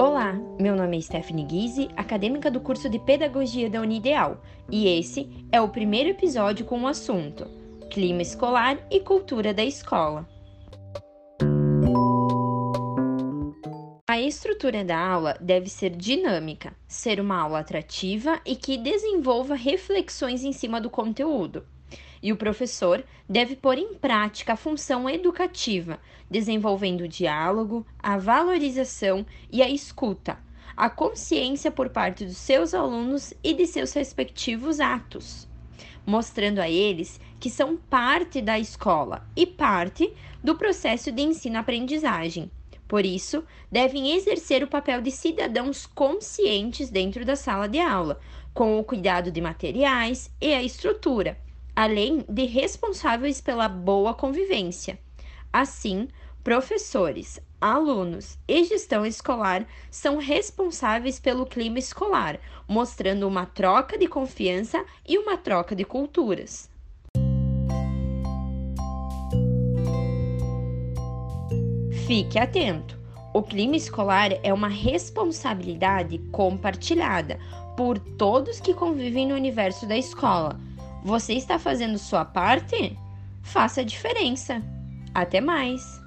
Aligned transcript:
Olá, 0.00 0.32
meu 0.58 0.74
nome 0.74 0.96
é 0.96 1.00
Stephanie 1.02 1.44
Guise, 1.44 1.90
acadêmica 1.94 2.50
do 2.50 2.58
curso 2.58 2.88
de 2.88 2.98
Pedagogia 2.98 3.68
da 3.68 3.82
Unideal, 3.82 4.40
e 4.70 4.88
esse 4.88 5.28
é 5.52 5.60
o 5.60 5.68
primeiro 5.68 6.08
episódio 6.08 6.64
com 6.64 6.80
o 6.80 6.86
assunto 6.86 7.46
Clima 7.90 8.22
Escolar 8.22 8.78
e 8.90 9.00
Cultura 9.00 9.52
da 9.52 9.62
Escola. 9.62 10.26
A 14.08 14.18
estrutura 14.18 14.82
da 14.82 14.98
aula 14.98 15.36
deve 15.38 15.68
ser 15.68 15.90
dinâmica, 15.90 16.74
ser 16.88 17.20
uma 17.20 17.38
aula 17.38 17.58
atrativa 17.58 18.40
e 18.46 18.56
que 18.56 18.78
desenvolva 18.78 19.54
reflexões 19.54 20.42
em 20.44 20.52
cima 20.54 20.80
do 20.80 20.88
conteúdo 20.88 21.66
e 22.22 22.32
o 22.32 22.36
professor 22.36 23.04
deve 23.28 23.56
pôr 23.56 23.78
em 23.78 23.94
prática 23.94 24.52
a 24.52 24.56
função 24.56 25.08
educativa, 25.08 25.98
desenvolvendo 26.30 27.02
o 27.02 27.08
diálogo, 27.08 27.86
a 27.98 28.18
valorização 28.18 29.24
e 29.50 29.62
a 29.62 29.68
escuta, 29.68 30.38
a 30.76 30.90
consciência 30.90 31.70
por 31.70 31.88
parte 31.88 32.24
dos 32.24 32.36
seus 32.36 32.74
alunos 32.74 33.32
e 33.42 33.54
de 33.54 33.66
seus 33.66 33.92
respectivos 33.92 34.80
atos, 34.80 35.48
mostrando 36.06 36.58
a 36.58 36.68
eles 36.68 37.20
que 37.38 37.48
são 37.48 37.76
parte 37.76 38.42
da 38.42 38.58
escola 38.58 39.26
e 39.34 39.46
parte 39.46 40.12
do 40.42 40.54
processo 40.54 41.10
de 41.10 41.22
ensino-aprendizagem. 41.22 42.50
Por 42.86 43.06
isso, 43.06 43.44
devem 43.70 44.16
exercer 44.16 44.64
o 44.64 44.68
papel 44.68 45.00
de 45.00 45.12
cidadãos 45.12 45.86
conscientes 45.86 46.90
dentro 46.90 47.24
da 47.24 47.36
sala 47.36 47.68
de 47.68 47.78
aula, 47.78 48.18
com 48.52 48.78
o 48.78 48.84
cuidado 48.84 49.30
de 49.30 49.40
materiais 49.40 50.28
e 50.40 50.52
a 50.52 50.60
estrutura 50.60 51.38
além 51.80 52.22
de 52.28 52.44
responsáveis 52.44 53.40
pela 53.40 53.66
boa 53.66 54.12
convivência. 54.12 54.98
Assim, 55.50 56.08
professores, 56.44 57.40
alunos 57.58 58.38
e 58.46 58.64
gestão 58.64 59.06
escolar 59.06 59.66
são 59.90 60.18
responsáveis 60.18 61.18
pelo 61.18 61.46
clima 61.46 61.78
escolar, 61.78 62.38
mostrando 62.68 63.26
uma 63.26 63.46
troca 63.46 63.96
de 63.96 64.06
confiança 64.06 64.84
e 65.08 65.16
uma 65.16 65.38
troca 65.38 65.74
de 65.74 65.82
culturas. 65.86 66.68
Fique 72.06 72.38
atento! 72.38 73.00
O 73.32 73.42
clima 73.42 73.76
escolar 73.76 74.32
é 74.42 74.52
uma 74.52 74.68
responsabilidade 74.68 76.18
compartilhada 76.30 77.40
por 77.74 77.98
todos 77.98 78.60
que 78.60 78.74
convivem 78.74 79.26
no 79.26 79.34
universo 79.34 79.86
da 79.86 79.96
escola 79.96 80.60
você 81.02 81.34
está 81.34 81.58
fazendo 81.58 81.98
sua 81.98 82.24
parte? 82.24 82.96
Faça 83.42 83.80
a 83.80 83.84
diferença. 83.84 84.62
Até 85.14 85.40
mais! 85.40 86.00